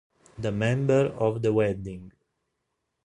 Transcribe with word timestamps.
The 0.39 0.51
Member 0.51 1.09
of 1.19 1.43
the 1.43 1.53
Wedding 1.53 2.11